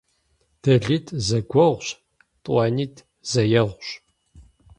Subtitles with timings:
[0.63, 1.87] ДелитӀ зэгуэгъущ,
[2.43, 3.87] тӀуанитӀ зэегъущ.